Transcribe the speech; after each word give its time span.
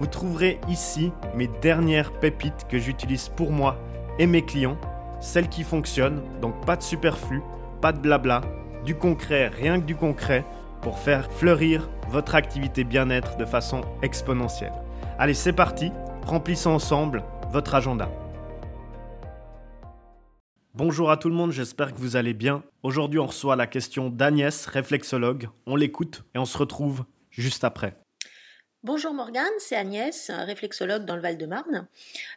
Vous 0.00 0.06
trouverez 0.06 0.60
ici 0.68 1.12
mes 1.34 1.46
dernières 1.46 2.12
pépites 2.18 2.66
que 2.68 2.78
j'utilise 2.78 3.28
pour 3.28 3.52
moi 3.52 3.78
et 4.18 4.26
mes 4.26 4.42
clients, 4.42 4.76
celles 5.20 5.48
qui 5.48 5.62
fonctionnent, 5.62 6.22
donc 6.40 6.64
pas 6.66 6.76
de 6.76 6.82
superflu, 6.82 7.42
pas 7.80 7.92
de 7.92 7.98
blabla, 7.98 8.42
du 8.84 8.96
concret, 8.96 9.48
rien 9.48 9.80
que 9.80 9.86
du 9.86 9.94
concret, 9.94 10.44
pour 10.82 10.98
faire 10.98 11.30
fleurir 11.32 11.88
votre 12.08 12.34
activité 12.34 12.84
bien-être 12.84 13.36
de 13.36 13.44
façon 13.44 13.82
exponentielle. 14.02 14.72
Allez, 15.18 15.34
c'est 15.34 15.52
parti, 15.52 15.92
remplissons 16.26 16.72
ensemble 16.72 17.22
votre 17.50 17.74
agenda. 17.74 18.10
Bonjour 20.74 21.10
à 21.10 21.16
tout 21.16 21.28
le 21.28 21.36
monde, 21.36 21.52
j'espère 21.52 21.94
que 21.94 21.98
vous 21.98 22.16
allez 22.16 22.34
bien. 22.34 22.64
Aujourd'hui, 22.82 23.20
on 23.20 23.26
reçoit 23.26 23.54
la 23.54 23.68
question 23.68 24.10
d'Agnès, 24.10 24.66
réflexologue. 24.66 25.48
On 25.66 25.76
l'écoute 25.76 26.24
et 26.34 26.38
on 26.38 26.44
se 26.44 26.58
retrouve 26.58 27.04
juste 27.30 27.62
après. 27.62 28.03
Bonjour 28.84 29.14
Morgane, 29.14 29.46
c'est 29.60 29.76
Agnès, 29.76 30.30
réflexologue 30.30 31.06
dans 31.06 31.16
le 31.16 31.22
Val-de-Marne. 31.22 31.88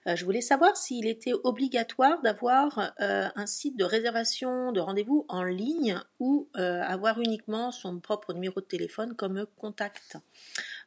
Euh, 0.07 0.15
je 0.15 0.23
voulais 0.23 0.39
savoir 0.39 0.77
s'il 0.77 1.05
était 1.05 1.33
obligatoire 1.43 2.21
d'avoir 2.21 2.93
euh, 3.01 3.27
un 3.35 3.45
site 3.45 3.77
de 3.77 3.83
réservation 3.83 4.71
de 4.71 4.79
rendez-vous 4.79 5.25
en 5.27 5.43
ligne 5.43 5.99
ou 6.21 6.47
euh, 6.55 6.81
avoir 6.83 7.19
uniquement 7.19 7.73
son 7.73 7.99
propre 7.99 8.33
numéro 8.33 8.61
de 8.61 8.65
téléphone 8.65 9.13
comme 9.13 9.45
contact. 9.57 10.19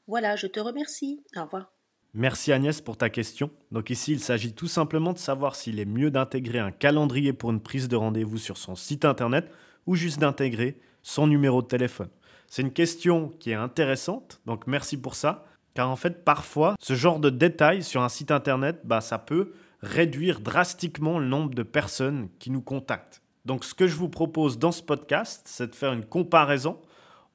Voilà, 0.08 0.34
je 0.34 0.46
te 0.46 0.60
remercie. 0.60 1.20
Au 1.36 1.42
revoir. 1.42 1.70
Merci 2.14 2.52
Agnès 2.52 2.80
pour 2.80 2.96
ta 2.96 3.10
question. 3.10 3.50
Donc 3.70 3.90
ici, 3.90 4.12
il 4.12 4.20
s'agit 4.20 4.54
tout 4.54 4.66
simplement 4.66 5.12
de 5.12 5.18
savoir 5.18 5.56
s'il 5.56 5.78
est 5.78 5.84
mieux 5.84 6.10
d'intégrer 6.10 6.58
un 6.58 6.72
calendrier 6.72 7.34
pour 7.34 7.50
une 7.50 7.60
prise 7.60 7.88
de 7.88 7.96
rendez-vous 7.96 8.38
sur 8.38 8.56
son 8.56 8.76
site 8.76 9.04
internet 9.04 9.50
ou 9.86 9.94
juste 9.94 10.20
d'intégrer 10.20 10.80
son 11.02 11.26
numéro 11.26 11.60
de 11.60 11.66
téléphone. 11.66 12.08
C'est 12.50 12.62
une 12.62 12.72
question 12.72 13.32
qui 13.38 13.52
est 13.52 13.54
intéressante, 13.54 14.40
donc 14.44 14.66
merci 14.66 15.00
pour 15.00 15.14
ça. 15.14 15.44
Car 15.74 15.88
en 15.88 15.94
fait, 15.94 16.24
parfois, 16.24 16.74
ce 16.80 16.94
genre 16.94 17.20
de 17.20 17.30
détails 17.30 17.84
sur 17.84 18.02
un 18.02 18.08
site 18.08 18.32
internet, 18.32 18.80
bah, 18.82 19.00
ça 19.00 19.18
peut 19.18 19.52
réduire 19.82 20.40
drastiquement 20.40 21.20
le 21.20 21.26
nombre 21.26 21.54
de 21.54 21.62
personnes 21.62 22.28
qui 22.40 22.50
nous 22.50 22.60
contactent. 22.60 23.22
Donc 23.44 23.64
ce 23.64 23.72
que 23.72 23.86
je 23.86 23.94
vous 23.94 24.08
propose 24.08 24.58
dans 24.58 24.72
ce 24.72 24.82
podcast, 24.82 25.42
c'est 25.44 25.70
de 25.70 25.76
faire 25.76 25.92
une 25.92 26.04
comparaison 26.04 26.80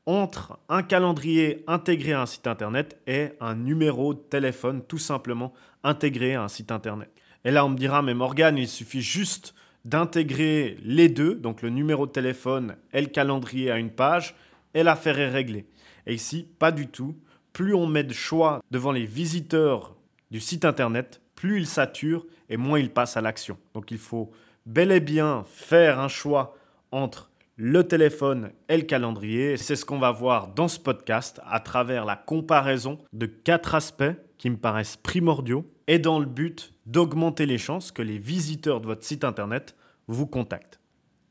entre 0.05 0.59
un 0.67 0.83
calendrier 0.83 1.63
intégré 1.65 2.11
à 2.11 2.21
un 2.21 2.25
site 2.25 2.45
internet 2.45 2.99
et 3.07 3.29
un 3.39 3.55
numéro 3.55 4.13
de 4.13 4.19
téléphone 4.19 4.83
tout 4.85 4.97
simplement 4.97 5.53
intégré 5.85 6.35
à 6.35 6.43
un 6.43 6.49
site 6.49 6.73
internet. 6.73 7.09
Et 7.45 7.51
là, 7.51 7.65
on 7.65 7.69
me 7.69 7.77
dira, 7.77 8.01
mais 8.01 8.13
Morgane, 8.13 8.57
il 8.57 8.67
suffit 8.67 9.01
juste 9.01 9.55
d'intégrer 9.85 10.77
les 10.83 11.07
deux, 11.07 11.35
donc 11.35 11.61
le 11.61 11.69
numéro 11.69 12.05
de 12.05 12.11
téléphone 12.11 12.75
et 12.91 12.99
le 12.99 13.07
calendrier 13.07 13.71
à 13.71 13.77
une 13.77 13.91
page, 13.91 14.35
et 14.75 14.83
l'affaire 14.83 15.17
est 15.19 15.29
réglée. 15.29 15.65
Et 16.05 16.13
ici, 16.13 16.47
pas 16.59 16.71
du 16.71 16.87
tout. 16.87 17.15
Plus 17.53 17.73
on 17.73 17.87
met 17.87 18.03
de 18.03 18.13
choix 18.13 18.61
devant 18.69 18.91
les 18.91 19.05
visiteurs 19.05 19.95
du 20.29 20.39
site 20.39 20.65
internet, 20.65 21.21
plus 21.33 21.59
ils 21.59 21.67
saturent 21.67 22.27
et 22.49 22.57
moins 22.57 22.79
ils 22.79 22.91
passent 22.91 23.17
à 23.17 23.21
l'action. 23.21 23.57
Donc 23.73 23.89
il 23.89 23.97
faut 23.97 24.31
bel 24.65 24.91
et 24.91 24.99
bien 24.99 25.45
faire 25.47 25.99
un 25.99 26.09
choix 26.09 26.55
entre 26.91 27.31
le 27.55 27.87
téléphone 27.87 28.51
et 28.67 28.77
le 28.77 28.83
calendrier. 28.83 29.55
C'est 29.57 29.77
ce 29.77 29.85
qu'on 29.85 29.99
va 29.99 30.11
voir 30.11 30.49
dans 30.49 30.67
ce 30.67 30.79
podcast 30.79 31.39
à 31.49 31.61
travers 31.61 32.03
la 32.03 32.17
comparaison 32.17 32.99
de 33.13 33.25
quatre 33.25 33.75
aspects 33.75 34.03
qui 34.37 34.49
me 34.49 34.57
paraissent 34.57 34.97
primordiaux 34.97 35.65
et 35.87 35.99
dans 35.99 36.19
le 36.19 36.25
but 36.25 36.73
d'augmenter 36.85 37.45
les 37.45 37.57
chances 37.57 37.91
que 37.91 38.01
les 38.01 38.17
visiteurs 38.17 38.81
de 38.81 38.87
votre 38.87 39.05
site 39.05 39.23
internet 39.23 39.75
vous 40.07 40.27
contactent. 40.27 40.79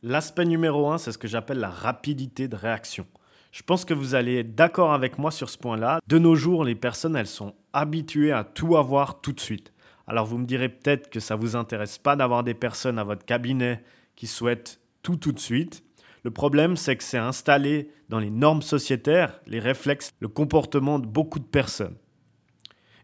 L'aspect 0.02 0.44
numéro 0.44 0.90
un, 0.90 0.98
c'est 0.98 1.12
ce 1.12 1.18
que 1.18 1.28
j'appelle 1.28 1.58
la 1.58 1.70
rapidité 1.70 2.48
de 2.48 2.56
réaction. 2.56 3.06
Je 3.54 3.62
pense 3.62 3.84
que 3.84 3.94
vous 3.94 4.16
allez 4.16 4.38
être 4.38 4.56
d'accord 4.56 4.92
avec 4.92 5.16
moi 5.16 5.30
sur 5.30 5.48
ce 5.48 5.56
point-là. 5.58 6.00
De 6.08 6.18
nos 6.18 6.34
jours, 6.34 6.64
les 6.64 6.74
personnes, 6.74 7.14
elles 7.14 7.28
sont 7.28 7.54
habituées 7.72 8.32
à 8.32 8.42
tout 8.42 8.76
avoir 8.76 9.20
tout 9.20 9.30
de 9.30 9.38
suite. 9.38 9.72
Alors 10.08 10.26
vous 10.26 10.38
me 10.38 10.44
direz 10.44 10.68
peut-être 10.68 11.08
que 11.08 11.20
ça 11.20 11.36
ne 11.36 11.40
vous 11.40 11.54
intéresse 11.54 11.98
pas 11.98 12.16
d'avoir 12.16 12.42
des 12.42 12.54
personnes 12.54 12.98
à 12.98 13.04
votre 13.04 13.24
cabinet 13.24 13.84
qui 14.16 14.26
souhaitent 14.26 14.80
tout 15.04 15.14
tout 15.14 15.30
de 15.30 15.38
suite. 15.38 15.84
Le 16.24 16.32
problème, 16.32 16.74
c'est 16.74 16.96
que 16.96 17.04
c'est 17.04 17.16
installé 17.16 17.92
dans 18.08 18.18
les 18.18 18.28
normes 18.28 18.60
sociétaires, 18.60 19.40
les 19.46 19.60
réflexes, 19.60 20.10
le 20.18 20.26
comportement 20.26 20.98
de 20.98 21.06
beaucoup 21.06 21.38
de 21.38 21.44
personnes. 21.44 21.94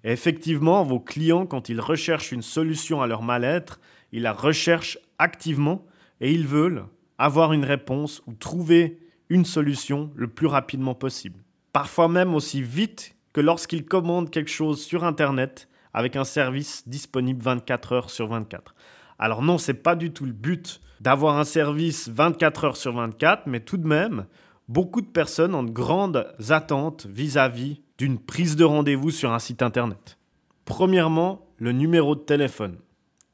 Et 0.03 0.11
effectivement, 0.11 0.82
vos 0.82 0.99
clients, 0.99 1.47
quand 1.47 1.69
ils 1.69 1.81
recherchent 1.81 2.32
une 2.32 2.43
solution 2.43 3.00
à 3.00 3.06
leur 3.06 3.22
mal-être, 3.22 3.78
ils 4.11 4.22
la 4.22 4.32
recherchent 4.32 4.99
activement 5.21 5.87
et 6.21 6.32
ils 6.32 6.49
veulent 6.49 6.87
avoir 7.19 7.53
une 7.53 7.65
réponse 7.65 8.21
ou 8.27 8.32
trouver 8.32 8.99
une 9.31 9.47
solution 9.47 10.11
le 10.15 10.29
plus 10.29 10.47
rapidement 10.47 10.95
possible. 10.95 11.43
Parfois 11.73 12.09
même 12.09 12.35
aussi 12.35 12.61
vite 12.61 13.17
que 13.33 13.41
lorsqu'ils 13.41 13.87
commandent 13.87 14.31
quelque 14.31 14.51
chose 14.51 14.83
sur 14.83 15.05
Internet 15.05 15.69
avec 15.95 16.17
un 16.17 16.25
service 16.25 16.87
disponible 16.89 17.43
24 17.43 17.93
heures 17.93 18.11
sur 18.11 18.29
24. 18.29 18.75
Alors 19.19 19.43
non, 19.43 19.57
c'est 19.57 19.75
pas 19.75 19.95
du 19.95 20.13
tout 20.13 20.27
le 20.27 20.33
but 20.33 20.81
d'avoir 21.01 21.39
un 21.39 21.45
service 21.45 22.09
24 22.09 22.65
heures 22.65 22.77
sur 22.77 22.95
24, 22.95 23.47
mais 23.47 23.61
tout 23.61 23.77
de 23.77 23.87
même, 23.87 24.27
beaucoup 24.69 25.01
de 25.01 25.07
personnes 25.07 25.55
ont 25.55 25.62
de 25.62 25.71
grandes 25.71 26.27
attentes 26.49 27.07
vis-à-vis 27.07 27.81
d'une 27.99 28.19
prise 28.19 28.57
de 28.57 28.65
rendez-vous 28.65 29.11
sur 29.11 29.33
un 29.33 29.39
site 29.39 29.62
internet. 29.62 30.19
Premièrement, 30.65 31.47
le 31.59 31.73
numéro 31.73 32.15
de 32.15 32.21
téléphone. 32.21 32.79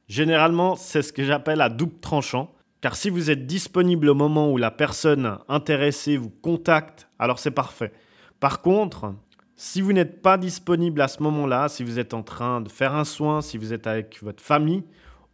Généralement, 0.09 0.77
c'est 0.77 1.03
ce 1.03 1.13
que 1.13 1.25
j'appelle 1.25 1.61
à 1.61 1.69
double 1.69 1.99
tranchant, 2.01 2.53
car 2.87 2.95
si 2.95 3.11
vous 3.11 3.33
êtes 3.33 3.49
disponible 3.49 4.09
au 4.09 4.15
moment 4.15 4.49
où 4.53 4.59
la 4.59 4.71
personne 4.71 5.39
intéressée 5.49 6.17
vous 6.17 6.31
contacte, 6.31 7.09
alors 7.19 7.41
c'est 7.41 7.51
parfait. 7.51 7.93
Par 8.39 8.63
contre, 8.63 9.13
si 9.57 9.81
vous 9.81 9.93
n'êtes 9.93 10.23
pas 10.23 10.39
disponible 10.39 11.01
à 11.01 11.09
ce 11.09 11.21
moment-là, 11.25 11.69
si 11.69 11.83
vous 11.83 11.99
êtes 11.99 12.15
en 12.15 12.23
train 12.23 12.61
de 12.61 12.69
faire 12.69 12.95
un 12.95 13.03
soin, 13.03 13.41
si 13.41 13.59
vous 13.59 13.73
êtes 13.73 13.89
avec 13.89 14.23
votre 14.23 14.41
famille, 14.41 14.85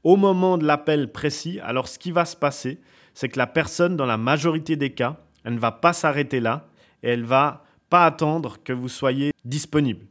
au 0.02 0.16
moment 0.16 0.56
de 0.56 0.64
l'appel 0.64 1.12
précis, 1.12 1.60
alors 1.62 1.88
ce 1.88 1.98
qui 1.98 2.10
va 2.10 2.24
se 2.24 2.36
passer, 2.36 2.80
c'est 3.12 3.28
que 3.28 3.38
la 3.38 3.46
personne, 3.46 3.98
dans 3.98 4.06
la 4.06 4.16
majorité 4.16 4.76
des 4.76 4.94
cas, 4.94 5.19
elle 5.44 5.56
ne 5.56 5.60
va 5.60 5.72
pas 5.72 5.92
s'arrêter 5.92 6.40
là 6.40 6.69
et 7.02 7.10
elle 7.10 7.24
va 7.24 7.64
pas 7.90 8.06
attendre 8.06 8.62
que 8.64 8.72
vous 8.72 8.88
soyez 8.88 9.32
disponible. 9.44 10.06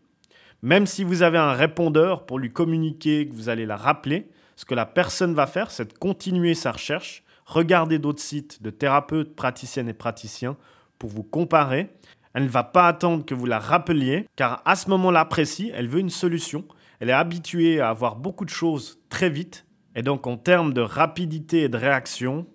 Même 0.61 0.85
si 0.85 1.03
vous 1.03 1.23
avez 1.23 1.39
un 1.39 1.53
répondeur 1.53 2.27
pour 2.27 2.37
lui 2.37 2.53
communiquer 2.53 3.27
que 3.27 3.33
vous 3.33 3.49
allez 3.49 3.65
la 3.65 3.77
rappeler, 3.77 4.29
ce 4.55 4.65
que 4.65 4.75
la 4.75 4.85
personne 4.85 5.33
va 5.33 5.47
faire, 5.47 5.71
c'est 5.71 5.91
de 5.91 5.97
continuer 5.97 6.53
sa 6.53 6.73
recherche, 6.73 7.23
regarder 7.53 7.99
d'autres 7.99 8.21
sites 8.21 8.61
de 8.61 8.69
thérapeutes, 8.69 9.35
praticiennes 9.35 9.89
et 9.89 9.93
praticiens 9.93 10.57
pour 10.99 11.09
vous 11.09 11.23
comparer. 11.23 11.89
Elle 12.33 12.43
ne 12.43 12.49
va 12.49 12.63
pas 12.63 12.87
attendre 12.87 13.25
que 13.25 13.35
vous 13.35 13.45
la 13.45 13.59
rappeliez, 13.59 14.27
car 14.35 14.61
à 14.65 14.75
ce 14.75 14.89
moment-là 14.89 15.25
précis, 15.25 15.71
elle 15.73 15.87
veut 15.87 15.99
une 15.99 16.09
solution. 16.09 16.65
Elle 16.99 17.09
est 17.09 17.13
habituée 17.13 17.81
à 17.81 17.89
avoir 17.89 18.15
beaucoup 18.15 18.45
de 18.45 18.49
choses 18.49 18.99
très 19.09 19.29
vite 19.29 19.65
et 19.95 20.03
donc 20.03 20.27
en 20.27 20.37
termes 20.37 20.73
de 20.73 20.81
rapidité 20.81 21.63
et 21.63 21.69
de 21.69 21.77
réaction, 21.77 22.47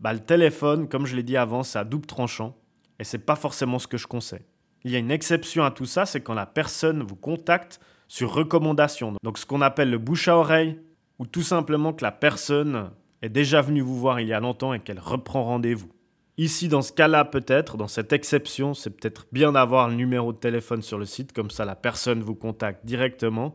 bah, 0.00 0.12
le 0.12 0.20
téléphone, 0.20 0.88
comme 0.88 1.06
je 1.06 1.16
l'ai 1.16 1.22
dit 1.22 1.36
avant, 1.36 1.62
c'est 1.62 1.78
à 1.78 1.84
double 1.84 2.06
tranchant. 2.06 2.56
Et 2.98 3.04
c'est 3.04 3.18
pas 3.18 3.36
forcément 3.36 3.78
ce 3.78 3.86
que 3.86 3.96
je 3.96 4.06
conseille. 4.06 4.44
Il 4.84 4.90
y 4.90 4.96
a 4.96 4.98
une 4.98 5.10
exception 5.10 5.64
à 5.64 5.70
tout 5.70 5.86
ça, 5.86 6.06
c'est 6.06 6.20
quand 6.20 6.34
la 6.34 6.46
personne 6.46 7.02
vous 7.02 7.16
contacte 7.16 7.80
sur 8.08 8.34
recommandation. 8.34 9.14
Donc 9.22 9.38
ce 9.38 9.46
qu'on 9.46 9.60
appelle 9.60 9.90
le 9.90 9.98
bouche 9.98 10.28
à 10.28 10.36
oreille, 10.36 10.78
ou 11.18 11.26
tout 11.26 11.42
simplement 11.42 11.92
que 11.92 12.04
la 12.04 12.12
personne 12.12 12.90
est 13.22 13.28
déjà 13.28 13.62
venue 13.62 13.80
vous 13.80 13.98
voir 13.98 14.20
il 14.20 14.28
y 14.28 14.32
a 14.32 14.40
longtemps 14.40 14.74
et 14.74 14.80
qu'elle 14.80 15.00
reprend 15.00 15.44
rendez-vous. 15.44 15.90
Ici, 16.38 16.68
dans 16.68 16.82
ce 16.82 16.92
cas-là, 16.92 17.24
peut-être, 17.24 17.76
dans 17.76 17.88
cette 17.88 18.12
exception, 18.12 18.74
c'est 18.74 18.90
peut-être 18.90 19.26
bien 19.32 19.52
d'avoir 19.52 19.88
le 19.88 19.94
numéro 19.94 20.32
de 20.32 20.38
téléphone 20.38 20.82
sur 20.82 20.98
le 20.98 21.04
site, 21.04 21.32
comme 21.32 21.50
ça 21.50 21.64
la 21.64 21.76
personne 21.76 22.22
vous 22.22 22.34
contacte 22.34 22.84
directement 22.84 23.54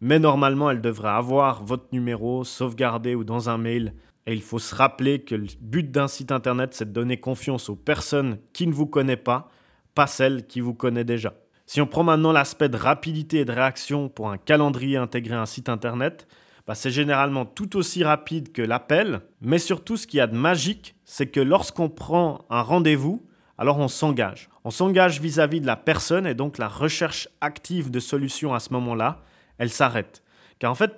mais 0.00 0.18
normalement, 0.18 0.70
elle 0.70 0.80
devrait 0.80 1.08
avoir 1.08 1.64
votre 1.64 1.86
numéro 1.92 2.44
sauvegardé 2.44 3.14
ou 3.14 3.24
dans 3.24 3.48
un 3.50 3.58
mail. 3.58 3.94
Et 4.26 4.32
il 4.32 4.42
faut 4.42 4.58
se 4.58 4.74
rappeler 4.74 5.20
que 5.20 5.34
le 5.34 5.46
but 5.60 5.90
d'un 5.90 6.08
site 6.08 6.30
internet, 6.30 6.74
c'est 6.74 6.84
de 6.84 6.92
donner 6.92 7.18
confiance 7.18 7.68
aux 7.68 7.76
personnes 7.76 8.38
qui 8.52 8.66
ne 8.66 8.72
vous 8.72 8.86
connaissent 8.86 9.16
pas, 9.24 9.50
pas 9.94 10.06
celles 10.06 10.46
qui 10.46 10.60
vous 10.60 10.74
connaissent 10.74 11.06
déjà. 11.06 11.34
Si 11.66 11.80
on 11.80 11.86
prend 11.86 12.04
maintenant 12.04 12.32
l'aspect 12.32 12.68
de 12.68 12.76
rapidité 12.76 13.40
et 13.40 13.44
de 13.44 13.52
réaction 13.52 14.08
pour 14.08 14.30
un 14.30 14.38
calendrier 14.38 14.96
intégré 14.96 15.34
à 15.34 15.42
un 15.42 15.46
site 15.46 15.68
internet, 15.68 16.28
bah, 16.68 16.74
c'est 16.74 16.90
généralement 16.90 17.46
tout 17.46 17.78
aussi 17.78 18.04
rapide 18.04 18.52
que 18.52 18.60
l'appel, 18.60 19.22
mais 19.40 19.58
surtout 19.58 19.96
ce 19.96 20.06
qu'il 20.06 20.18
y 20.18 20.20
a 20.20 20.26
de 20.26 20.36
magique, 20.36 20.96
c'est 21.06 21.28
que 21.28 21.40
lorsqu'on 21.40 21.88
prend 21.88 22.44
un 22.50 22.60
rendez-vous, 22.60 23.26
alors 23.56 23.78
on 23.78 23.88
s'engage. 23.88 24.50
On 24.64 24.70
s'engage 24.70 25.18
vis-à-vis 25.18 25.62
de 25.62 25.66
la 25.66 25.76
personne 25.76 26.26
et 26.26 26.34
donc 26.34 26.58
la 26.58 26.68
recherche 26.68 27.26
active 27.40 27.90
de 27.90 28.00
solutions 28.00 28.52
à 28.52 28.60
ce 28.60 28.74
moment-là, 28.74 29.22
elle 29.56 29.70
s'arrête. 29.70 30.22
Car 30.58 30.70
en 30.70 30.74
fait, 30.74 30.92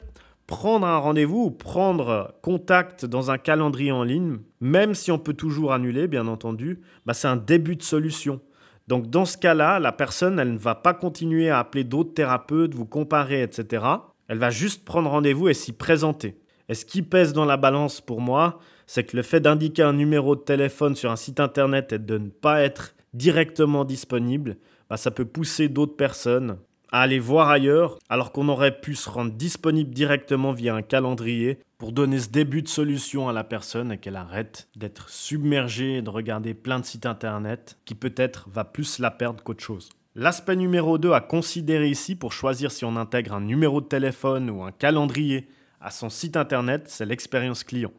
prendre 0.49 0.89
un 0.89 0.99
rendez-vous 0.99 1.45
ou 1.45 1.51
prendre 1.53 2.35
contact 2.43 3.05
dans 3.05 3.31
un 3.31 3.39
calendrier 3.39 3.93
en 3.93 4.03
ligne, 4.03 4.39
même 4.61 4.95
si 4.97 5.13
on 5.13 5.21
peut 5.21 5.35
toujours 5.35 5.73
annuler, 5.73 6.09
bien 6.09 6.27
entendu, 6.27 6.81
bah, 7.07 7.15
c'est 7.15 7.29
un 7.29 7.37
début 7.37 7.77
de 7.77 7.85
solution. 7.85 8.41
Donc 8.89 9.09
dans 9.09 9.25
ce 9.25 9.39
cas-là, 9.39 9.79
la 9.79 9.93
personne, 9.93 10.41
elle 10.41 10.55
ne 10.55 10.59
va 10.59 10.75
pas 10.75 10.95
continuer 10.95 11.49
à 11.49 11.61
appeler 11.61 11.85
d'autres 11.85 12.13
thérapeutes, 12.13 12.75
vous 12.75 12.87
comparer, 12.87 13.43
etc. 13.43 13.85
Elle 14.31 14.39
va 14.39 14.51
juste 14.51 14.85
prendre 14.85 15.11
rendez-vous 15.11 15.49
et 15.49 15.55
s'y 15.55 15.73
présenter. 15.73 16.37
Et 16.69 16.75
ce 16.75 16.85
qui 16.85 17.03
pèse 17.03 17.33
dans 17.33 17.47
la 17.47 17.57
balance 17.57 18.01
pour 18.01 18.21
moi, 18.21 18.61
c'est 18.87 19.03
que 19.03 19.17
le 19.17 19.25
fait 19.25 19.41
d'indiquer 19.41 19.83
un 19.83 19.93
numéro 19.93 20.37
de 20.37 20.41
téléphone 20.41 20.95
sur 20.95 21.11
un 21.11 21.17
site 21.17 21.41
internet 21.41 21.93
et 21.93 21.99
de 21.99 22.17
ne 22.17 22.29
pas 22.29 22.61
être 22.63 22.95
directement 23.13 23.85
disponible, 23.85 24.57
bah, 24.89 24.97
ça 24.97 25.11
peut 25.11 25.25
pousser 25.25 25.69
d'autres 25.69 25.97
personnes 25.97 26.59
à 26.93 27.01
aller 27.01 27.19
voir 27.19 27.49
ailleurs, 27.49 27.99
alors 28.09 28.31
qu'on 28.31 28.49
aurait 28.49 28.81
pu 28.81 28.95
se 28.95 29.11
rendre 29.11 29.33
disponible 29.33 29.93
directement 29.93 30.53
via 30.53 30.77
un 30.77 30.83
calendrier 30.83 31.59
pour 31.79 31.91
donner 31.91 32.21
ce 32.21 32.29
début 32.29 32.63
de 32.63 32.69
solution 32.69 33.29
à 33.29 33.33
la 33.33 33.43
personne 33.43 33.91
et 33.91 33.99
qu'elle 33.99 34.15
arrête 34.15 34.69
d'être 34.77 35.09
submergée 35.09 35.97
et 35.97 36.03
de 36.03 36.11
regarder 36.11 36.55
plein 36.55 36.79
de 36.79 36.85
sites 36.85 37.07
internet 37.07 37.79
qui 37.85 37.97
peut-être 37.97 38.49
va 38.49 38.63
plus 38.63 39.01
la 39.01 39.11
perdre 39.11 39.43
qu'autre 39.43 39.65
chose. 39.65 39.89
L'aspect 40.17 40.57
numéro 40.57 40.99
2 40.99 41.13
à 41.13 41.21
considérer 41.21 41.89
ici 41.89 42.17
pour 42.17 42.33
choisir 42.33 42.73
si 42.73 42.85
on 42.85 42.97
intègre 42.97 43.33
un 43.33 43.41
numéro 43.41 43.81
de 43.81 43.87
téléphone 43.87 44.51
ou 44.51 44.65
un 44.65 44.73
calendrier 44.73 45.49
à 45.81 45.93
son 45.93 46.11
site 46.11 46.37
internet, 46.37 46.89
c'est 46.89 47.07
l'expérience 47.07 47.63
client. 47.63 47.93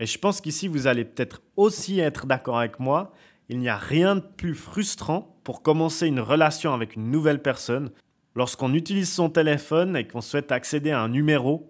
Et 0.00 0.06
je 0.06 0.18
pense 0.18 0.40
qu'ici, 0.40 0.68
vous 0.68 0.86
allez 0.86 1.04
peut-être 1.04 1.42
aussi 1.56 2.00
être 2.00 2.26
d'accord 2.26 2.58
avec 2.58 2.80
moi, 2.80 3.12
il 3.50 3.58
n'y 3.58 3.68
a 3.68 3.76
rien 3.76 4.16
de 4.16 4.22
plus 4.22 4.54
frustrant 4.54 5.38
pour 5.44 5.62
commencer 5.62 6.06
une 6.06 6.20
relation 6.20 6.72
avec 6.72 6.96
une 6.96 7.10
nouvelle 7.10 7.42
personne 7.42 7.90
lorsqu'on 8.34 8.72
utilise 8.72 9.12
son 9.12 9.28
téléphone 9.28 9.98
et 9.98 10.06
qu'on 10.06 10.22
souhaite 10.22 10.50
accéder 10.50 10.92
à 10.92 11.02
un 11.02 11.08
numéro 11.10 11.68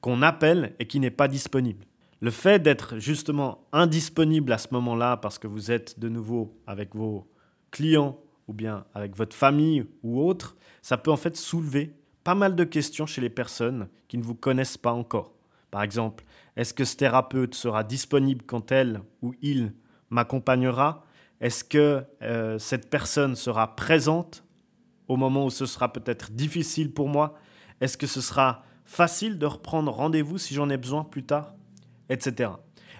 qu'on 0.00 0.22
appelle 0.22 0.74
et 0.80 0.88
qui 0.88 0.98
n'est 0.98 1.10
pas 1.10 1.28
disponible. 1.28 1.86
Le 2.20 2.32
fait 2.32 2.60
d'être 2.60 2.98
justement 2.98 3.68
indisponible 3.72 4.52
à 4.52 4.58
ce 4.58 4.68
moment-là 4.72 5.18
parce 5.18 5.38
que 5.38 5.46
vous 5.46 5.70
êtes 5.70 6.00
de 6.00 6.08
nouveau 6.08 6.60
avec 6.66 6.96
vos 6.96 7.30
clients 7.70 8.18
ou 8.52 8.54
bien 8.54 8.84
avec 8.94 9.16
votre 9.16 9.34
famille 9.34 9.86
ou 10.02 10.22
autre, 10.22 10.56
ça 10.82 10.98
peut 10.98 11.10
en 11.10 11.16
fait 11.16 11.38
soulever 11.38 11.96
pas 12.22 12.34
mal 12.34 12.54
de 12.54 12.64
questions 12.64 13.06
chez 13.06 13.22
les 13.22 13.30
personnes 13.30 13.88
qui 14.08 14.18
ne 14.18 14.22
vous 14.22 14.34
connaissent 14.34 14.76
pas 14.76 14.92
encore. 14.92 15.32
Par 15.70 15.82
exemple, 15.82 16.24
est-ce 16.54 16.74
que 16.74 16.84
ce 16.84 16.96
thérapeute 16.96 17.54
sera 17.54 17.82
disponible 17.82 18.44
quand 18.46 18.70
elle 18.70 19.00
ou 19.22 19.34
il 19.40 19.72
m'accompagnera? 20.10 21.02
Est-ce 21.40 21.64
que 21.64 22.04
euh, 22.20 22.58
cette 22.58 22.90
personne 22.90 23.36
sera 23.36 23.74
présente 23.74 24.44
au 25.08 25.16
moment 25.16 25.46
où 25.46 25.50
ce 25.50 25.64
sera 25.64 25.90
peut-être 25.90 26.32
difficile 26.32 26.92
pour 26.92 27.08
moi? 27.08 27.34
Est-ce 27.80 27.96
que 27.96 28.06
ce 28.06 28.20
sera 28.20 28.64
facile 28.84 29.38
de 29.38 29.46
reprendre 29.46 29.90
rendez-vous 29.90 30.36
si 30.36 30.52
j'en 30.52 30.68
ai 30.68 30.76
besoin 30.76 31.04
plus 31.04 31.24
tard? 31.24 31.54
Etc. 32.10 32.50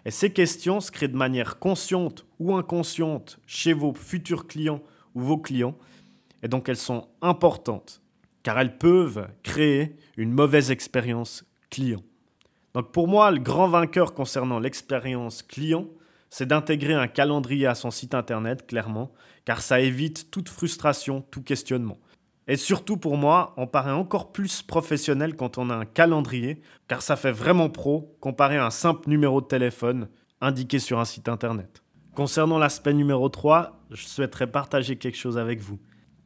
Et 0.06 0.10
ces 0.10 0.32
questions 0.32 0.80
se 0.80 0.90
créent 0.90 1.08
de 1.08 1.16
manière 1.16 1.58
consciente 1.58 2.24
ou 2.38 2.54
inconsciente 2.54 3.38
chez 3.46 3.74
vos 3.74 3.92
futurs 3.92 4.46
clients 4.46 4.82
vos 5.14 5.38
clients. 5.38 5.76
Et 6.42 6.48
donc 6.48 6.68
elles 6.68 6.76
sont 6.76 7.08
importantes 7.20 8.02
car 8.42 8.58
elles 8.58 8.76
peuvent 8.76 9.28
créer 9.42 9.96
une 10.16 10.32
mauvaise 10.32 10.70
expérience 10.70 11.44
client. 11.70 12.02
Donc 12.74 12.90
pour 12.92 13.08
moi, 13.08 13.30
le 13.30 13.38
grand 13.38 13.68
vainqueur 13.68 14.14
concernant 14.14 14.58
l'expérience 14.58 15.42
client, 15.42 15.86
c'est 16.30 16.46
d'intégrer 16.46 16.94
un 16.94 17.08
calendrier 17.08 17.66
à 17.66 17.74
son 17.74 17.90
site 17.90 18.14
internet, 18.14 18.66
clairement, 18.66 19.12
car 19.44 19.60
ça 19.60 19.80
évite 19.80 20.30
toute 20.30 20.48
frustration, 20.48 21.22
tout 21.30 21.42
questionnement. 21.42 21.98
Et 22.48 22.56
surtout 22.56 22.96
pour 22.96 23.16
moi, 23.16 23.52
on 23.56 23.66
paraît 23.66 23.92
encore 23.92 24.32
plus 24.32 24.62
professionnel 24.62 25.36
quand 25.36 25.58
on 25.58 25.70
a 25.70 25.76
un 25.76 25.84
calendrier, 25.84 26.62
car 26.88 27.02
ça 27.02 27.16
fait 27.16 27.30
vraiment 27.30 27.68
pro 27.68 28.16
comparé 28.20 28.56
à 28.56 28.66
un 28.66 28.70
simple 28.70 29.08
numéro 29.08 29.40
de 29.40 29.46
téléphone 29.46 30.08
indiqué 30.40 30.78
sur 30.78 30.98
un 30.98 31.04
site 31.04 31.28
internet. 31.28 31.81
Concernant 32.14 32.58
l'aspect 32.58 32.92
numéro 32.92 33.30
3, 33.30 33.86
je 33.90 34.06
souhaiterais 34.06 34.46
partager 34.46 34.96
quelque 34.96 35.16
chose 35.16 35.38
avec 35.38 35.60
vous. 35.60 35.78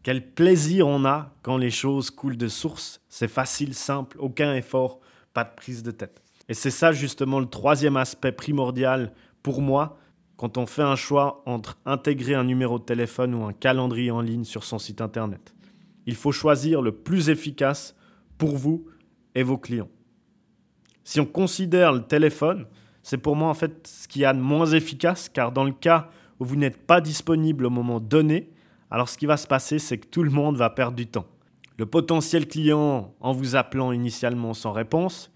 Quel 0.02 0.32
plaisir 0.34 0.88
on 0.88 1.04
a 1.04 1.32
quand 1.42 1.56
les 1.56 1.70
choses 1.70 2.10
coulent 2.10 2.36
de 2.36 2.48
source, 2.48 3.00
c'est 3.08 3.28
facile, 3.28 3.72
simple, 3.72 4.16
aucun 4.20 4.54
effort, 4.54 4.98
pas 5.32 5.44
de 5.44 5.54
prise 5.54 5.84
de 5.84 5.92
tête. 5.92 6.22
Et 6.48 6.54
c'est 6.54 6.70
ça 6.70 6.90
justement 6.90 7.38
le 7.38 7.46
troisième 7.46 7.96
aspect 7.96 8.32
primordial 8.32 9.12
pour 9.44 9.62
moi, 9.62 9.98
quand 10.36 10.58
on 10.58 10.66
fait 10.66 10.82
un 10.82 10.96
choix 10.96 11.42
entre 11.46 11.78
intégrer 11.86 12.34
un 12.34 12.44
numéro 12.44 12.80
de 12.80 12.84
téléphone 12.84 13.34
ou 13.34 13.44
un 13.44 13.52
calendrier 13.52 14.10
en 14.10 14.20
ligne 14.20 14.44
sur 14.44 14.64
son 14.64 14.80
site 14.80 15.00
internet, 15.00 15.54
il 16.04 16.16
faut 16.16 16.32
choisir 16.32 16.82
le 16.82 16.92
plus 16.92 17.28
efficace 17.30 17.94
pour 18.38 18.56
vous 18.56 18.86
et 19.36 19.44
vos 19.44 19.56
clients. 19.56 19.90
Si 21.04 21.20
on 21.20 21.26
considère 21.26 21.92
le 21.92 22.02
téléphone, 22.02 22.66
c'est 23.06 23.18
pour 23.18 23.36
moi 23.36 23.48
en 23.48 23.54
fait 23.54 23.86
ce 23.86 24.08
qui 24.08 24.20
y 24.20 24.24
a 24.24 24.34
de 24.34 24.40
moins 24.40 24.66
efficace, 24.66 25.28
car 25.28 25.52
dans 25.52 25.62
le 25.62 25.70
cas 25.70 26.08
où 26.40 26.44
vous 26.44 26.56
n'êtes 26.56 26.88
pas 26.88 27.00
disponible 27.00 27.64
au 27.64 27.70
moment 27.70 28.00
donné, 28.00 28.50
alors 28.90 29.08
ce 29.08 29.16
qui 29.16 29.26
va 29.26 29.36
se 29.36 29.46
passer, 29.46 29.78
c'est 29.78 29.98
que 29.98 30.08
tout 30.08 30.24
le 30.24 30.30
monde 30.30 30.56
va 30.56 30.70
perdre 30.70 30.96
du 30.96 31.06
temps. 31.06 31.26
Le 31.78 31.86
potentiel 31.86 32.48
client, 32.48 33.14
en 33.20 33.32
vous 33.32 33.54
appelant 33.54 33.92
initialement 33.92 34.54
sans 34.54 34.72
réponse, 34.72 35.30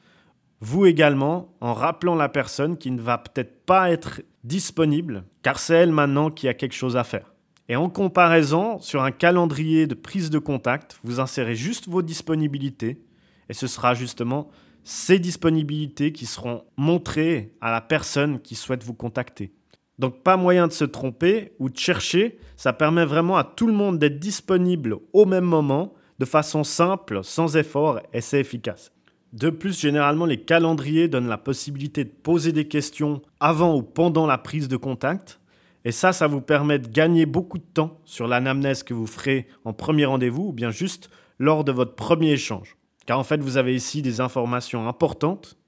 vous 0.61 0.85
également, 0.85 1.55
en 1.61 1.73
rappelant 1.73 2.17
la 2.17 2.29
personne 2.29 2.77
qui 2.77 2.91
ne 2.91 3.01
va 3.01 3.19
peut-être 3.19 3.65
pas 3.67 3.93
être 3.93 4.21
disponible, 4.43 5.23
car 5.43 5.61
c'est 5.61 5.75
elle 5.75 5.93
maintenant 5.93 6.33
qui 6.33 6.49
a 6.49 6.55
quelque 6.55 6.75
chose 6.75 6.97
à 6.97 7.05
faire. 7.05 7.33
Et 7.69 7.77
en 7.77 7.89
comparaison, 7.89 8.81
sur 8.81 9.05
un 9.05 9.13
calendrier 9.13 9.87
de 9.87 9.95
prise 9.95 10.31
de 10.31 10.41
contact, 10.41 10.99
vous 11.05 11.21
insérez 11.21 11.55
juste 11.55 11.87
vos 11.87 12.03
disponibilités, 12.03 13.01
et 13.49 13.55
ce 13.55 13.69
sera 13.69 13.95
justement 13.95 14.51
ces 14.85 15.19
disponibilités 15.19 16.13
qui 16.13 16.27
seront 16.27 16.65
montrées 16.77 17.55
à 17.61 17.71
la 17.71 17.81
personne 17.81 18.41
qui 18.41 18.55
souhaite 18.55 18.85
vous 18.85 18.95
contacter. 18.95 19.53
Donc 19.99 20.23
pas 20.23 20.39
moyen 20.39 20.67
de 20.67 20.73
se 20.73 20.85
tromper 20.85 21.53
ou 21.59 21.69
de 21.69 21.77
chercher, 21.77 22.39
ça 22.57 22.73
permet 22.73 23.05
vraiment 23.05 23.37
à 23.37 23.45
tout 23.45 23.67
le 23.67 23.75
monde 23.75 23.99
d'être 23.99 24.19
disponible 24.19 24.97
au 25.13 25.27
même 25.27 25.45
moment, 25.45 25.93
de 26.19 26.25
façon 26.25 26.65
simple, 26.65 27.21
sans 27.23 27.57
effort, 27.57 28.01
et 28.13 28.21
c'est 28.23 28.41
efficace. 28.41 28.93
De 29.33 29.51
plus, 29.51 29.79
généralement, 29.79 30.27
les 30.27 30.41
calendriers 30.41 31.07
donnent 31.07 31.29
la 31.29 31.39
possibilité 31.39 32.05
de 32.05 32.11
poser 32.11 32.53
des 32.53 32.67
questions 32.67 33.23
avant 33.39 33.77
ou 33.77 33.83
pendant 33.83 34.27
la 34.27 34.39
prise 34.39 34.69
de 34.69 34.77
contact. 34.77 35.39
Et 35.85 35.93
ça, 35.93 36.13
ça 36.13 36.27
vous 36.27 36.41
permet 36.41 36.79
de 36.79 36.89
gagner 36.89 37.27
beaucoup 37.27 37.59
de 37.59 37.65
temps 37.65 38.01
sur 38.05 38.27
l'anamnèse 38.27 38.83
que 38.83 38.95
vous 38.95 39.07
ferez 39.07 39.47
en 39.65 39.73
premier 39.73 40.07
rendez-vous 40.07 40.49
ou 40.49 40.53
bien 40.53 40.71
juste 40.71 41.11
lors 41.39 41.63
de 41.63 41.73
votre 41.73 41.95
premier 41.95 42.33
échange. 42.33 42.77
Car 43.11 43.19
en 43.19 43.25
fait, 43.25 43.41
vous 43.41 43.57
avez 43.57 43.75
ici 43.75 44.03
des 44.03 44.21
informations 44.21 44.87
importantes 44.87 45.59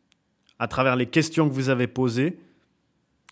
à 0.61 0.69
travers 0.69 0.95
les 0.95 1.07
questions 1.07 1.49
que 1.49 1.53
vous 1.53 1.71
avez 1.71 1.89
posées. 1.89 2.39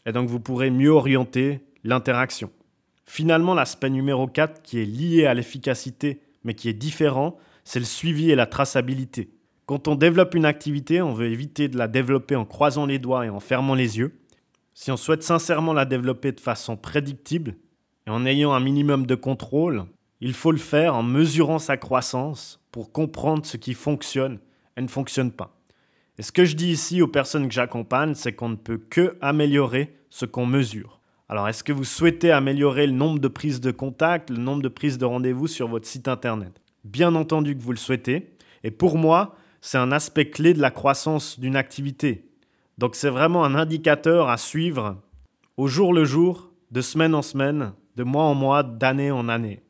Et 0.05 0.11
donc, 0.11 0.29
vous 0.29 0.41
pourrez 0.41 0.69
mieux 0.69 0.91
orienter 0.91 1.61
l'interaction. 1.85 2.51
Finalement, 3.07 3.55
l'aspect 3.55 3.89
numéro 3.89 4.27
4 4.27 4.63
qui 4.63 4.81
est 4.81 4.85
lié 4.85 5.27
à 5.27 5.35
l'efficacité 5.35 6.23
mais 6.43 6.55
qui 6.55 6.69
est 6.69 6.73
différent, 6.73 7.39
c'est 7.63 7.79
le 7.79 7.85
suivi 7.85 8.33
et 8.33 8.35
la 8.35 8.47
traçabilité. 8.47 9.31
Quand 9.67 9.87
on 9.87 9.95
développe 9.95 10.35
une 10.35 10.45
activité, 10.45 11.01
on 11.01 11.13
veut 11.13 11.31
éviter 11.31 11.69
de 11.69 11.79
la 11.79 11.87
développer 11.87 12.35
en 12.35 12.45
croisant 12.45 12.87
les 12.87 12.99
doigts 12.99 13.27
et 13.27 13.31
en 13.31 13.39
fermant 13.39 13.77
les 13.77 13.99
yeux. 13.99 14.19
Si 14.75 14.91
on 14.91 14.97
souhaite 14.97 15.23
sincèrement 15.23 15.73
la 15.73 15.85
développer 15.85 16.33
de 16.33 16.41
façon 16.41 16.77
prédictible 16.77 17.55
et 18.09 18.11
en 18.11 18.27
ayant 18.27 18.55
un 18.55 18.61
minimum 18.61 19.07
de 19.07 19.15
contrôle, 19.15 19.85
il 20.21 20.35
faut 20.35 20.51
le 20.51 20.59
faire 20.59 20.97
en 20.97 21.05
mesurant 21.05 21.61
sa 21.61 21.77
croissance 21.77 22.60
pour 22.73 22.93
comprendre 22.93 23.47
ce 23.47 23.57
qui 23.57 23.75
fonctionne 23.75 24.39
et 24.77 24.83
ne 24.83 24.89
fonctionne 24.89 25.33
pas. 25.33 25.57
Et 26.19 26.23
ce 26.23 26.33
que 26.33 26.45
je 26.45 26.57
dis 26.57 26.71
ici 26.71 27.03
aux 27.03 27.09
personnes 27.09 27.49
que 27.49 27.55
j'accompagne, 27.55 28.15
c'est 28.15 28.33
qu'on 28.33 28.51
ne 28.51 28.57
peut 28.57 28.79
que 28.79 29.17
améliorer 29.21 29.97
ce 30.11 30.27
qu'on 30.27 30.47
mesure. 30.47 31.01
Alors, 31.29 31.49
est-ce 31.49 31.65
que 31.65 31.73
vous 31.73 31.85
souhaitez 31.85 32.33
améliorer 32.33 32.87
le 32.87 32.93
nombre 32.93 33.21
de 33.21 33.29
prises 33.29 33.61
de 33.61 33.71
contact, 33.71 34.31
le 34.31 34.39
nombre 34.39 34.63
de 34.63 34.69
prises 34.69 34.99
de 34.99 35.05
rendez-vous 35.05 35.47
sur 35.47 35.69
votre 35.69 35.87
site 35.87 36.09
internet? 36.09 36.61
Bien 36.85 37.15
entendu 37.15 37.57
que 37.57 37.63
vous 37.63 37.71
le 37.71 37.79
souhaitez. 37.79 38.35
Et 38.65 38.71
pour 38.71 38.99
moi, 38.99 39.37
c'est 39.61 39.79
un 39.79 39.93
aspect 39.93 40.29
clé 40.29 40.55
de 40.55 40.61
la 40.61 40.71
croissance 40.71 41.39
d'une 41.39 41.57
activité. 41.57 42.31
Donc 42.79 42.97
c'est 42.97 43.11
vraiment 43.11 43.45
un 43.45 43.55
indicateur 43.55 44.29
à 44.29 44.37
suivre 44.37 44.97
au 45.57 45.67
jour 45.67 45.93
le 45.93 46.05
jour, 46.05 46.51
de 46.71 46.81
semaine 46.81 47.15
en 47.15 47.23
semaine, 47.23 47.73
de 47.97 48.05
mois 48.05 48.25
en 48.25 48.35
mois, 48.35 48.63
d'année 48.63 49.11
en 49.11 49.29
année. 49.29 49.63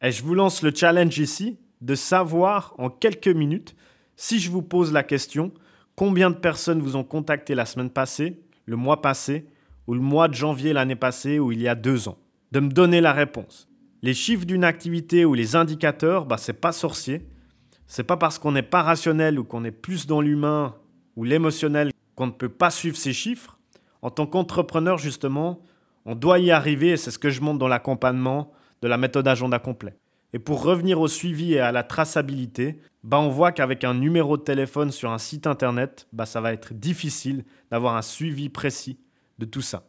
Et 0.00 0.12
je 0.12 0.22
vous 0.22 0.34
lance 0.34 0.62
le 0.62 0.72
challenge 0.74 1.18
ici 1.18 1.58
de 1.82 1.94
savoir 1.94 2.74
en 2.78 2.88
quelques 2.88 3.28
minutes, 3.28 3.74
si 4.16 4.38
je 4.38 4.50
vous 4.50 4.62
pose 4.62 4.92
la 4.92 5.02
question, 5.02 5.52
combien 5.96 6.30
de 6.30 6.36
personnes 6.36 6.80
vous 6.80 6.96
ont 6.96 7.04
contacté 7.04 7.54
la 7.54 7.66
semaine 7.66 7.90
passée, 7.90 8.40
le 8.66 8.76
mois 8.76 9.02
passé, 9.02 9.46
ou 9.86 9.94
le 9.94 10.00
mois 10.00 10.28
de 10.28 10.34
janvier 10.34 10.72
l'année 10.72 10.96
passée, 10.96 11.38
ou 11.40 11.52
il 11.52 11.60
y 11.60 11.68
a 11.68 11.74
deux 11.74 12.08
ans. 12.08 12.18
De 12.52 12.60
me 12.60 12.70
donner 12.70 13.00
la 13.00 13.12
réponse. 13.12 13.68
Les 14.02 14.14
chiffres 14.14 14.46
d'une 14.46 14.64
activité 14.64 15.24
ou 15.24 15.34
les 15.34 15.56
indicateurs, 15.56 16.24
bah, 16.24 16.36
c'est 16.38 16.52
pas 16.52 16.72
sorcier. 16.72 17.26
C'est 17.86 18.04
pas 18.04 18.16
parce 18.16 18.38
qu'on 18.38 18.52
n'est 18.52 18.62
pas 18.62 18.82
rationnel 18.82 19.38
ou 19.38 19.44
qu'on 19.44 19.64
est 19.64 19.72
plus 19.72 20.06
dans 20.06 20.20
l'humain 20.20 20.76
ou 21.16 21.24
l'émotionnel 21.24 21.90
qu'on 22.14 22.26
ne 22.26 22.32
peut 22.32 22.48
pas 22.48 22.70
suivre 22.70 22.96
ces 22.96 23.12
chiffres. 23.12 23.58
En 24.02 24.10
tant 24.10 24.26
qu'entrepreneur, 24.26 24.98
justement, 24.98 25.62
on 26.04 26.14
doit 26.14 26.38
y 26.38 26.50
arriver 26.50 26.90
et 26.90 26.96
c'est 26.96 27.10
ce 27.10 27.18
que 27.18 27.30
je 27.30 27.40
montre 27.40 27.58
dans 27.58 27.68
l'accompagnement 27.68 28.52
de 28.82 28.88
la 28.88 28.98
méthode 28.98 29.28
agenda 29.28 29.58
complet. 29.58 29.96
Et 30.32 30.38
pour 30.38 30.62
revenir 30.62 31.00
au 31.00 31.08
suivi 31.08 31.54
et 31.54 31.60
à 31.60 31.72
la 31.72 31.82
traçabilité, 31.82 32.80
bah 33.04 33.18
on 33.18 33.28
voit 33.28 33.52
qu'avec 33.52 33.84
un 33.84 33.94
numéro 33.94 34.36
de 34.36 34.42
téléphone 34.42 34.90
sur 34.90 35.10
un 35.10 35.18
site 35.18 35.46
internet, 35.46 36.06
bah 36.12 36.26
ça 36.26 36.40
va 36.40 36.52
être 36.52 36.72
difficile 36.72 37.44
d'avoir 37.70 37.96
un 37.96 38.02
suivi 38.02 38.48
précis 38.48 38.98
de 39.38 39.44
tout 39.44 39.60
ça. 39.60 39.84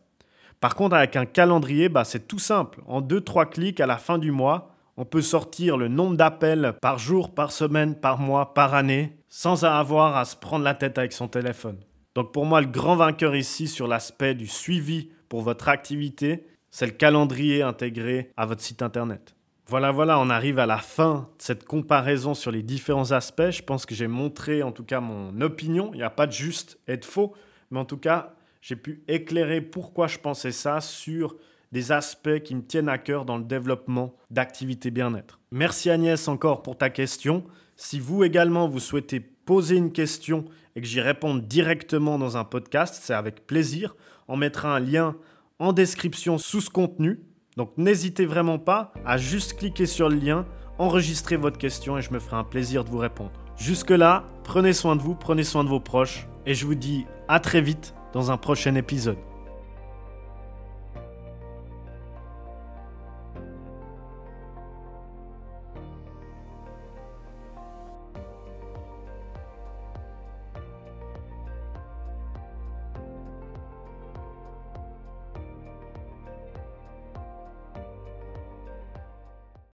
Par 0.59 0.75
contre, 0.75 0.95
avec 0.95 1.15
un 1.15 1.25
calendrier, 1.25 1.89
bah 1.89 2.03
c'est 2.03 2.27
tout 2.27 2.39
simple. 2.39 2.81
En 2.87 3.01
2-3 3.01 3.49
clics 3.49 3.79
à 3.79 3.85
la 3.85 3.97
fin 3.97 4.17
du 4.17 4.31
mois, 4.31 4.75
on 4.97 5.05
peut 5.05 5.21
sortir 5.21 5.77
le 5.77 5.87
nombre 5.87 6.17
d'appels 6.17 6.75
par 6.81 6.99
jour, 6.99 7.33
par 7.33 7.51
semaine, 7.51 7.95
par 7.95 8.19
mois, 8.19 8.53
par 8.53 8.73
année, 8.73 9.17
sans 9.29 9.63
avoir 9.65 10.17
à 10.17 10.25
se 10.25 10.35
prendre 10.35 10.63
la 10.63 10.75
tête 10.75 10.97
avec 10.97 11.13
son 11.13 11.27
téléphone. 11.27 11.79
Donc 12.15 12.31
pour 12.31 12.45
moi, 12.45 12.61
le 12.61 12.67
grand 12.67 12.95
vainqueur 12.95 13.35
ici 13.35 13.67
sur 13.67 13.87
l'aspect 13.87 14.35
du 14.35 14.47
suivi 14.47 15.09
pour 15.29 15.41
votre 15.41 15.67
activité, 15.67 16.45
c'est 16.69 16.85
le 16.85 16.91
calendrier 16.91 17.61
intégré 17.61 18.31
à 18.37 18.45
votre 18.45 18.61
site 18.61 18.81
internet. 18.81 19.35
Voilà, 19.67 19.91
voilà, 19.91 20.19
on 20.19 20.29
arrive 20.29 20.59
à 20.59 20.65
la 20.65 20.77
fin 20.77 21.29
de 21.37 21.41
cette 21.41 21.63
comparaison 21.63 22.33
sur 22.33 22.51
les 22.51 22.63
différents 22.63 23.11
aspects. 23.11 23.49
Je 23.49 23.61
pense 23.61 23.85
que 23.85 23.95
j'ai 23.95 24.07
montré 24.07 24.61
en 24.61 24.73
tout 24.73 24.83
cas 24.83 24.99
mon 24.99 25.39
opinion. 25.39 25.91
Il 25.93 25.97
n'y 25.97 26.03
a 26.03 26.09
pas 26.09 26.27
de 26.27 26.33
juste 26.33 26.79
et 26.87 26.97
de 26.97 27.05
faux, 27.05 27.33
mais 27.71 27.79
en 27.79 27.85
tout 27.85 27.97
cas, 27.97 28.35
j'ai 28.61 28.75
pu 28.75 29.03
éclairer 29.07 29.61
pourquoi 29.61 30.07
je 30.07 30.17
pensais 30.19 30.51
ça 30.51 30.81
sur 30.81 31.37
des 31.71 31.91
aspects 31.91 32.39
qui 32.43 32.55
me 32.55 32.61
tiennent 32.61 32.89
à 32.89 32.97
cœur 32.97 33.25
dans 33.25 33.37
le 33.37 33.43
développement 33.43 34.15
d'activités 34.29 34.91
bien-être. 34.91 35.39
Merci 35.51 35.89
Agnès 35.89 36.27
encore 36.27 36.61
pour 36.61 36.77
ta 36.77 36.89
question. 36.89 37.45
Si 37.77 37.99
vous 37.99 38.23
également 38.23 38.67
vous 38.67 38.79
souhaitez 38.79 39.19
poser 39.19 39.77
une 39.77 39.91
question 39.91 40.45
et 40.75 40.81
que 40.81 40.87
j'y 40.87 41.01
réponde 41.01 41.47
directement 41.47 42.19
dans 42.19 42.37
un 42.37 42.43
podcast, 42.43 42.99
c'est 43.01 43.13
avec 43.13 43.47
plaisir. 43.47 43.95
On 44.27 44.37
mettra 44.37 44.75
un 44.75 44.79
lien 44.79 45.15
en 45.57 45.73
description 45.73 46.37
sous 46.37 46.61
ce 46.61 46.69
contenu. 46.69 47.21
Donc 47.57 47.71
n'hésitez 47.77 48.25
vraiment 48.25 48.59
pas 48.59 48.93
à 49.05 49.17
juste 49.17 49.57
cliquer 49.57 49.85
sur 49.85 50.09
le 50.09 50.15
lien, 50.15 50.45
enregistrer 50.77 51.37
votre 51.37 51.57
question 51.57 51.97
et 51.97 52.01
je 52.01 52.11
me 52.11 52.19
ferai 52.19 52.37
un 52.37 52.43
plaisir 52.43 52.83
de 52.83 52.89
vous 52.89 52.97
répondre. 52.97 53.31
Jusque-là, 53.57 54.23
prenez 54.43 54.73
soin 54.73 54.95
de 54.95 55.01
vous, 55.01 55.15
prenez 55.15 55.43
soin 55.43 55.63
de 55.63 55.69
vos 55.69 55.79
proches 55.79 56.27
et 56.45 56.53
je 56.53 56.65
vous 56.65 56.75
dis 56.75 57.05
à 57.27 57.39
très 57.39 57.61
vite 57.61 57.93
dans 58.13 58.31
un 58.31 58.37
prochain 58.37 58.75
épisode. 58.75 59.17